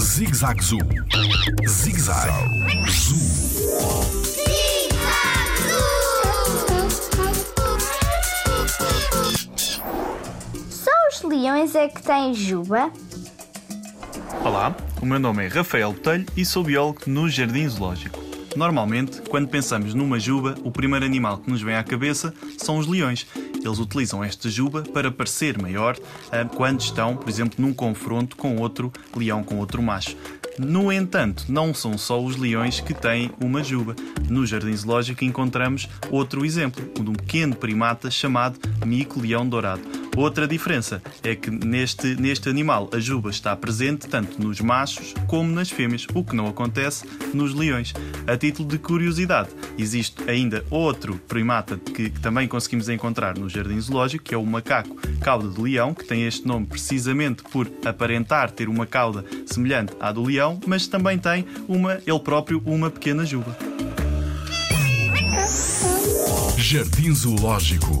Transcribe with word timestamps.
Zig 0.00 0.34
Zag 0.34 0.60
Zoo. 0.64 0.78
Zig 1.68 2.00
Zag 2.00 2.28
Zoo. 2.90 3.16
Só 10.68 10.90
os 11.08 11.22
leões 11.22 11.76
é 11.76 11.86
que 11.86 12.02
têm 12.02 12.34
juba? 12.34 12.90
Olá, 14.44 14.74
o 15.00 15.06
meu 15.06 15.20
nome 15.20 15.44
é 15.44 15.48
Rafael 15.48 15.92
Botelho 15.92 16.26
e 16.36 16.44
sou 16.44 16.64
biólogo 16.64 17.02
no 17.06 17.28
Jardim 17.28 17.68
Zoológico. 17.68 18.18
Normalmente, 18.56 19.22
quando 19.22 19.48
pensamos 19.48 19.94
numa 19.94 20.18
juba, 20.18 20.56
o 20.64 20.72
primeiro 20.72 21.06
animal 21.06 21.38
que 21.38 21.48
nos 21.48 21.62
vem 21.62 21.76
à 21.76 21.84
cabeça 21.84 22.34
são 22.58 22.78
os 22.78 22.88
leões. 22.88 23.24
Eles 23.62 23.78
utilizam 23.78 24.22
esta 24.24 24.48
juba 24.48 24.82
para 24.82 25.10
parecer 25.10 25.60
maior 25.60 25.96
ah, 26.30 26.44
quando 26.44 26.80
estão, 26.80 27.16
por 27.16 27.28
exemplo, 27.28 27.54
num 27.58 27.72
confronto 27.72 28.36
com 28.36 28.56
outro 28.56 28.92
leão, 29.16 29.42
com 29.42 29.58
outro 29.58 29.82
macho. 29.82 30.16
No 30.58 30.92
entanto, 30.92 31.44
não 31.48 31.72
são 31.72 31.96
só 31.96 32.22
os 32.22 32.36
leões 32.36 32.80
que 32.80 32.92
têm 32.92 33.30
uma 33.40 33.62
juba. 33.62 33.96
No 34.28 34.44
Jardim 34.44 34.76
Zoológico 34.76 35.24
encontramos 35.24 35.88
outro 36.10 36.44
exemplo, 36.44 36.84
o 36.98 37.02
de 37.02 37.10
um 37.10 37.14
pequeno 37.14 37.56
primata 37.56 38.10
chamado 38.10 38.58
mico-leão 38.84 39.48
dourado. 39.48 39.99
Outra 40.16 40.46
diferença 40.46 41.02
é 41.22 41.34
que 41.34 41.50
neste, 41.50 42.14
neste 42.16 42.48
animal 42.48 42.90
a 42.92 42.98
juba 42.98 43.30
está 43.30 43.54
presente 43.56 44.08
tanto 44.08 44.42
nos 44.42 44.60
machos 44.60 45.14
como 45.26 45.50
nas 45.52 45.70
fêmeas, 45.70 46.06
o 46.14 46.24
que 46.24 46.34
não 46.34 46.46
acontece 46.46 47.04
nos 47.32 47.54
leões. 47.54 47.94
A 48.26 48.36
título 48.36 48.68
de 48.68 48.78
curiosidade, 48.78 49.50
existe 49.78 50.28
ainda 50.28 50.64
outro 50.70 51.20
primata 51.28 51.76
que, 51.76 52.10
que 52.10 52.20
também 52.20 52.48
conseguimos 52.48 52.88
encontrar 52.88 53.38
no 53.38 53.48
Jardim 53.48 53.80
Zoológico, 53.80 54.24
que 54.24 54.34
é 54.34 54.38
o 54.38 54.44
macaco 54.44 54.96
cauda 55.20 55.48
de 55.48 55.60
leão, 55.60 55.94
que 55.94 56.04
tem 56.04 56.26
este 56.26 56.46
nome 56.46 56.66
precisamente 56.66 57.42
por 57.44 57.70
aparentar 57.84 58.50
ter 58.50 58.68
uma 58.68 58.86
cauda 58.86 59.24
semelhante 59.46 59.92
à 60.00 60.12
do 60.12 60.24
leão, 60.24 60.58
mas 60.66 60.86
também 60.86 61.18
tem 61.18 61.46
uma, 61.68 62.00
ele 62.06 62.20
próprio 62.20 62.60
uma 62.66 62.90
pequena 62.90 63.24
juba. 63.24 63.56
Jardim 66.56 67.12
Zoológico. 67.14 68.00